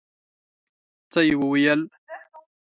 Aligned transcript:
څه 1.11 1.19
يې 1.27 1.35
وويل. 1.39 1.81